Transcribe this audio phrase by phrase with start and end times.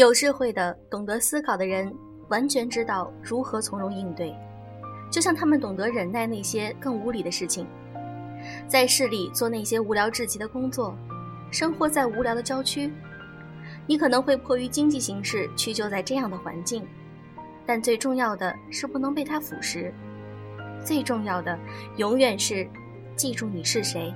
[0.00, 1.94] 有智慧的、懂得思考的人，
[2.28, 4.34] 完全知道如何从容应对，
[5.10, 7.66] 就像他们懂得忍耐那些更无理的事情，
[8.66, 10.96] 在市里做那些无聊至极的工作，
[11.50, 12.90] 生活在无聊的郊区。
[13.86, 16.82] 你可能会迫于经济形势屈就在这样的环境，
[17.66, 19.92] 但最重要的是不能被它腐蚀。
[20.82, 21.58] 最重要的，
[21.98, 22.66] 永远是
[23.16, 24.14] 记住你是谁，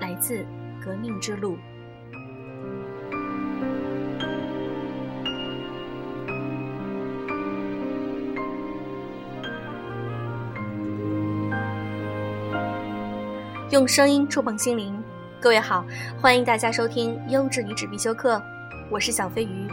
[0.00, 0.44] 来自
[0.84, 1.56] 革命之路。
[13.72, 15.02] 用声音触碰心灵，
[15.40, 15.82] 各位好，
[16.20, 18.38] 欢迎大家收听优质女纸必修课，
[18.90, 19.66] 我是小飞鱼。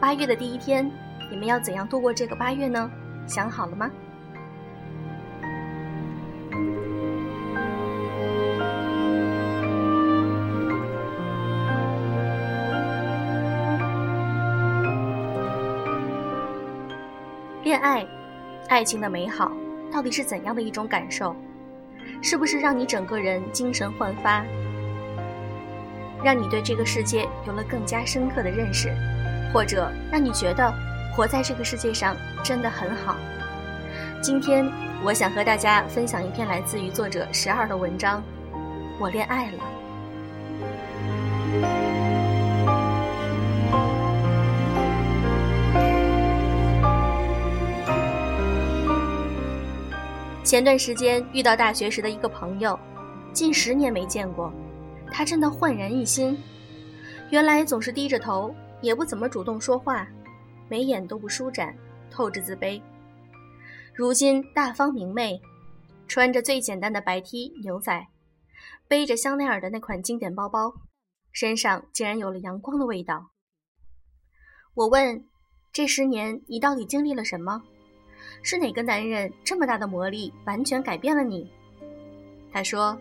[0.00, 0.90] 八月的第一天，
[1.30, 2.90] 你们要怎样度过这个八月呢？
[3.26, 3.90] 想好了吗？
[17.64, 18.06] 恋爱，
[18.70, 19.52] 爱情的美好，
[19.92, 21.36] 到底是怎样的一种感受？
[22.22, 24.44] 是不是让你整个人精神焕发，
[26.22, 28.94] 让你对这个世界有了更加深刻的认识，
[29.52, 30.72] 或者让你觉得
[31.14, 33.16] 活在这个世界上真的很好？
[34.22, 34.70] 今天
[35.02, 38.18] 我想和大家分享一篇来自于作者十二的文章，
[39.00, 39.58] 《我恋爱了》。
[50.50, 52.76] 前段时间遇到大学时的一个朋友，
[53.32, 54.52] 近十年没见过，
[55.12, 56.36] 他真的焕然一新。
[57.30, 60.08] 原来总是低着头，也不怎么主动说话，
[60.68, 61.72] 眉眼都不舒展，
[62.10, 62.82] 透着自卑。
[63.94, 65.40] 如今大方明媚，
[66.08, 68.08] 穿着最简单的白 T 牛仔，
[68.88, 70.74] 背着香奈儿的那款经典包包，
[71.30, 73.30] 身上竟然有了阳光的味道。
[74.74, 75.24] 我问：
[75.72, 77.62] 这十年你到底经历了什么？
[78.42, 81.50] 是哪个男人这么大的魔力，完全改变了你？
[82.52, 82.98] 他说：“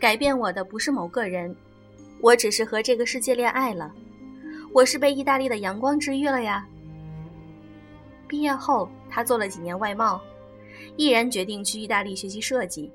[0.00, 1.54] 改变我的不是某个人，
[2.20, 3.92] 我只是和这个世界恋爱了。
[4.72, 6.66] 我是被意大利的阳光治愈了呀。”
[8.28, 10.20] 毕业后，他做了几年外贸，
[10.96, 12.90] 毅然决定去意大利学习设计，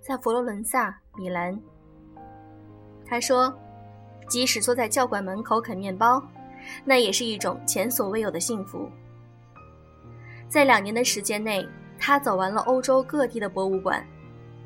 [0.00, 1.58] 在佛罗伦萨、米兰。
[3.06, 3.52] 他说
[4.28, 6.22] ：“即使坐在教馆门口啃面包，
[6.84, 8.88] 那也是一种前所未有的幸福。”
[10.48, 11.66] 在两年的时间内，
[11.98, 14.04] 他走完了欧洲各地的博物馆，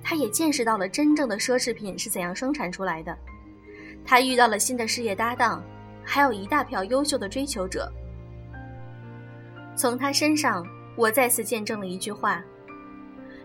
[0.03, 3.17] 他也见识到了真正的奢侈品是怎样生产出来的。
[4.05, 5.63] 他遇到了新的事业搭档，
[6.05, 7.93] 还有一大票优秀的追求者。
[9.75, 10.67] 从他身上，
[10.97, 12.43] 我再次见证了一句话：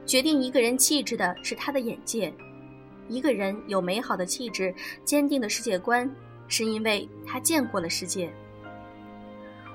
[0.05, 2.31] 决定一个人气质的是他的眼界。
[3.07, 4.73] 一个人有美好的气质、
[5.05, 6.09] 坚定的世界观，
[6.47, 8.31] 是因为他见过了世界。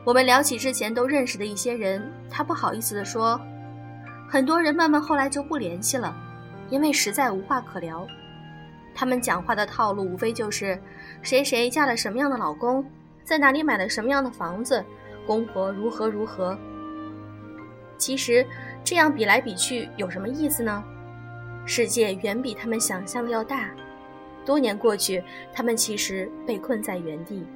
[0.05, 3.41] 我们聊起之前都认识的一些人，他不好意思地说
[4.29, 6.13] ：“很多人慢慢后来就不联系了，
[6.71, 8.05] 因为实在无话可聊。
[8.93, 10.77] 他们讲话的套路无非就是
[11.23, 12.85] 谁谁嫁了什么样的老公，
[13.23, 14.85] 在哪里买了什么样的房子，
[15.25, 16.59] 公婆如何如何。
[17.97, 18.45] 其实
[18.83, 20.83] 这样比来比去有什么意思呢？
[21.65, 23.71] 世界远比他们想象的要大。
[24.45, 27.47] 多年过去，他们其实被困在原地。”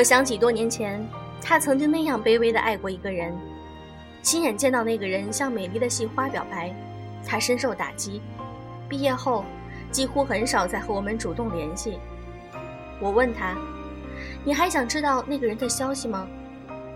[0.00, 1.06] 我想起多年前，
[1.42, 3.38] 他曾经那样卑微的爱过一个人，
[4.22, 6.74] 亲眼见到那个人向美丽的系花表白，
[7.22, 8.22] 他深受打击。
[8.88, 9.44] 毕业后，
[9.90, 11.98] 几乎很少再和我们主动联系。
[12.98, 13.54] 我问他
[14.42, 16.26] ：“你还想知道那个人的消息吗？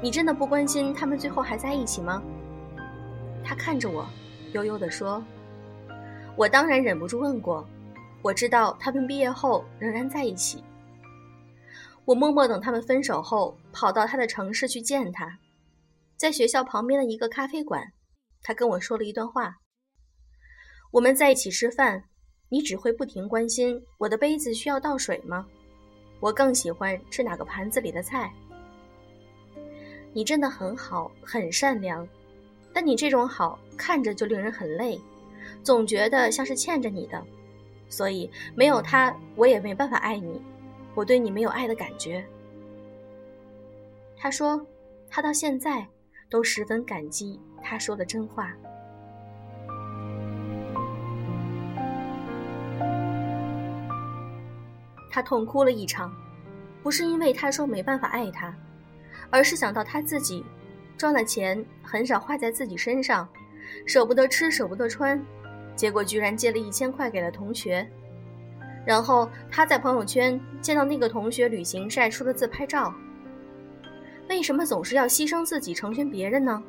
[0.01, 2.23] 你真的不关心他们最后还在一起吗？”
[3.45, 4.09] 他看着我，
[4.53, 5.23] 悠悠地说
[6.37, 7.69] ：“我当然忍不住问过，
[8.23, 10.65] 我知道他们毕业后仍然在一起。”
[12.07, 15.39] 我默默等他们分手后，跑到他的城市去见他，
[16.17, 17.93] 在学校旁边的一个咖啡馆，
[18.43, 19.57] 他跟我说了一段话。
[20.91, 22.05] 我们在一起吃饭，
[22.51, 25.47] 你只会不停关心我的杯子需要倒水吗？
[26.21, 28.31] 我更喜欢吃哪个盘子里的菜。
[30.13, 32.07] 你真的很好，很善良，
[32.73, 35.01] 但你这种好看着就令人很累，
[35.63, 37.25] 总觉得像是欠着你的，
[37.89, 40.41] 所以没有他，我也没办法爱你。
[40.95, 42.25] 我对你没有爱的感觉。
[44.17, 44.65] 他说，
[45.11, 45.87] 他到现在
[46.31, 48.53] 都十分感激他说的真话。
[55.11, 56.13] 他痛哭了一场，
[56.83, 58.53] 不是因为他说没办法爱他，
[59.31, 60.45] 而是想到他自己
[60.97, 63.29] 赚了钱很少花在自己身上，
[63.87, 65.23] 舍不得吃舍不得穿，
[65.77, 67.89] 结果居然借了一千块给了同学。
[68.85, 72.95] 然后他在朋友圈见到那个同学旅行晒出的自拍照。
[74.29, 76.63] 为什么总是要牺牲自己成全别人呢？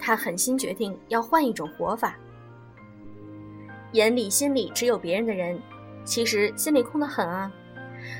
[0.00, 2.16] 他狠心决定要换一种活法。
[3.92, 5.60] 眼里心里只有别人的人，
[6.04, 7.52] 其实心里空得很啊！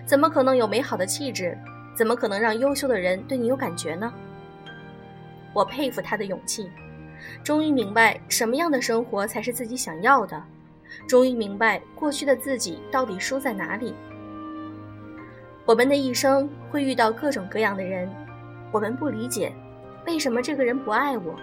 [0.06, 1.58] 怎么可能有美好的气质？
[1.94, 4.12] 怎么可能让优秀的人对你有感觉呢？
[5.52, 6.70] 我佩服他的勇气，
[7.42, 10.42] 终于明白什么样的生活才是自己想要的。
[11.06, 13.94] 终于明白过去的自己到底输在哪里。
[15.64, 18.10] 我们的一生会遇到各种各样的人，
[18.72, 19.52] 我们不理解
[20.06, 21.34] 为什么这个人不爱我，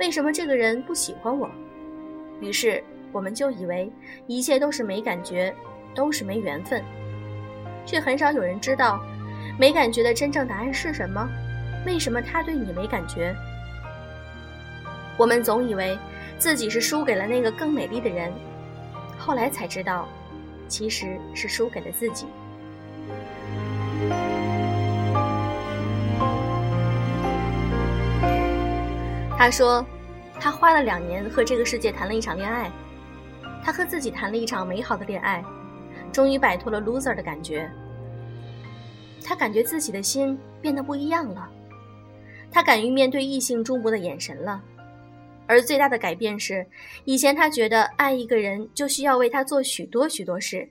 [0.00, 1.48] 为什么这个人不喜欢我，
[2.40, 3.92] 于是我们就以为
[4.26, 5.54] 一切都是没感觉，
[5.94, 6.82] 都是没缘分，
[7.86, 9.00] 却很少有人知道
[9.58, 11.28] 没感觉的真正答案是什么，
[11.86, 13.32] 为什么他对你没感觉。
[15.16, 15.96] 我们总以为
[16.36, 18.32] 自己是输给了那个更美丽的人。
[19.24, 20.08] 后来才知道，
[20.66, 22.26] 其实是输给了自己。
[29.38, 29.86] 他说，
[30.40, 32.68] 他花了两年和这个世界谈了一场恋爱，
[33.64, 35.44] 他和自己谈了一场美好的恋爱，
[36.12, 37.70] 终于摆脱了 loser 的感觉。
[39.24, 41.48] 他感觉自己的心变得不一样了，
[42.50, 44.60] 他敢于面对异性注目的眼神了。
[45.46, 46.66] 而最大的改变是，
[47.04, 50.70] 以前他觉得爱一个人就需要为他做许多许多事，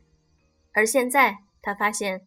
[0.72, 2.26] 而现在他发现，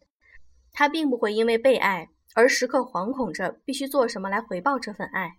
[0.71, 5.35] 他并不会因为被爱而时刻惶恐着必须做什么来回报这份爱。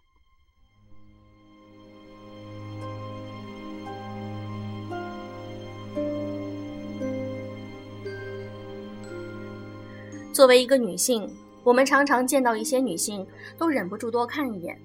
[10.33, 13.27] 作为一个女性，我们常常见到一些女性
[13.57, 14.79] 都忍不住多看一眼。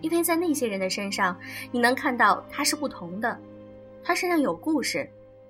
[0.00, 1.36] 因为在那些人的身上，
[1.70, 3.38] 你能看到他是不同的，
[4.02, 5.08] 他身上有故事，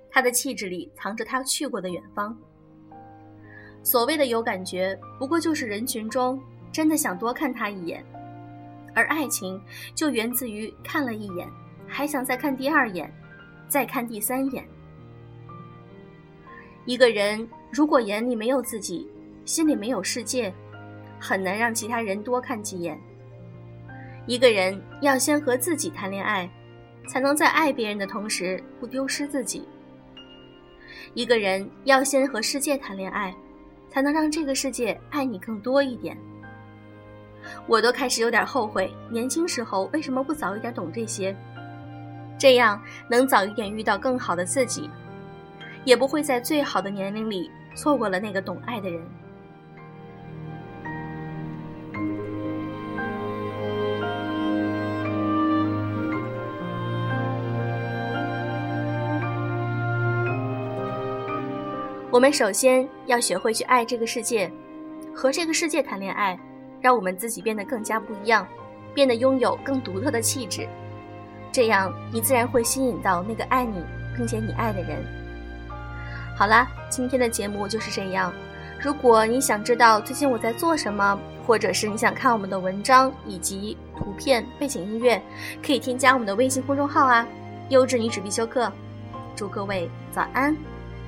[0.09, 2.37] 他的气质里藏着他去过的远方。
[3.83, 6.41] 所谓的有感觉，不过就是人群中
[6.71, 8.03] 真的想多看他一眼，
[8.93, 9.61] 而爱情
[9.95, 11.47] 就源自于看了一眼，
[11.87, 13.11] 还想再看第二眼，
[13.67, 14.67] 再看第三眼。
[16.85, 19.09] 一个人如果眼里没有自己，
[19.45, 20.53] 心里没有世界，
[21.19, 22.99] 很难让其他人多看几眼。
[24.29, 26.47] 一个人要先和自己谈恋爱，
[27.07, 29.67] 才能在爱别人的同时不丢失自己。
[31.15, 33.33] 一个人要先和世界谈恋爱，
[33.89, 36.15] 才能让这个世界爱你更多一点。
[37.65, 41.35] 我都开始有点后悔，年轻时候为什么不早一点懂这些，
[42.37, 42.79] 这样
[43.09, 44.87] 能早一点遇到更好的自己，
[45.85, 49.01] 也不会在最好的年龄里错过了那个懂爱的人。
[62.11, 64.51] 我们首先要学会去爱这个世界，
[65.13, 66.37] 和这个世界谈恋爱，
[66.81, 68.47] 让我们自己变得更加不一样，
[68.95, 70.67] 变得拥有更独特的气质。
[71.51, 73.83] 这样，你自然会吸引到那个爱你
[74.17, 74.97] 并且你爱的人。
[76.35, 78.33] 好啦，今天的节目就是这样。
[78.81, 85.21] 如果你想知道最近我在做什么，或者是你想看我们的文章以及图片、背景音乐，
[85.63, 87.27] 可以添加我们的微信公众号啊，
[87.69, 88.71] 优质女子必修课。
[89.35, 90.57] 祝各位早安，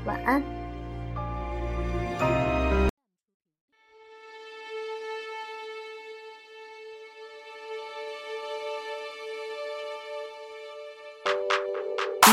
[0.05, 0.60] 晚安。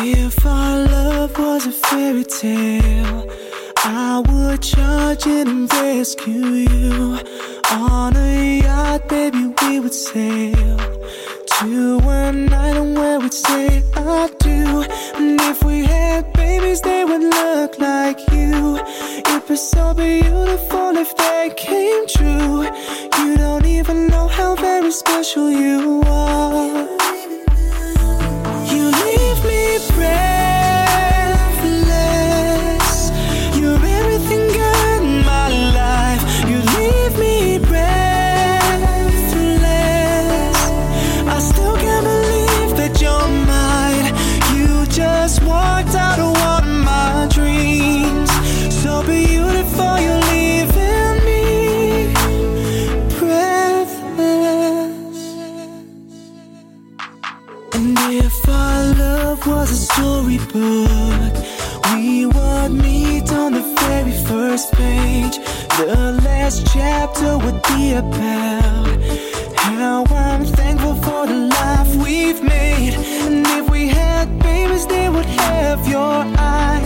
[0.01, 3.29] If our love was a fairy tale,
[3.79, 7.19] I would charge in and rescue you.
[7.73, 10.79] On a yacht, baby, we would sail
[11.59, 14.85] to an island where we'd say I do.
[15.17, 18.79] And if we had babies, they would look like you.
[18.79, 22.63] It'd be so beautiful if they came true.
[23.19, 26.08] You don't even know how very special you are.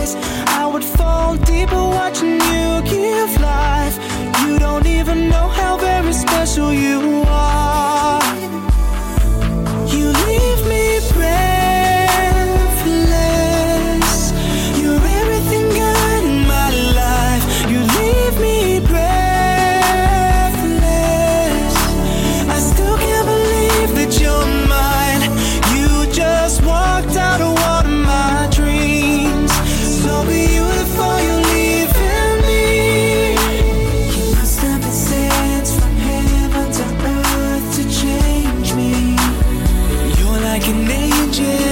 [0.03, 0.15] Eyes.
[0.47, 3.97] I would fall deeper watching you give life.
[4.45, 7.22] You don't even know how very special you are.
[41.13, 41.62] changes